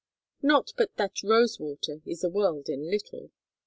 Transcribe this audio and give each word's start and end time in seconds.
Not 0.41 0.71
but 0.77 0.95
that 0.95 1.21
Rosewater 1.21 2.01
is 2.07 2.21
the 2.21 2.29
world 2.31 2.69
in 2.69 2.89
little. 2.89 3.29